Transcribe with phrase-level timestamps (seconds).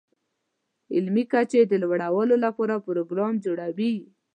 [0.95, 3.93] علمي کچې د لوړولو لپاره پروګرام جوړوي.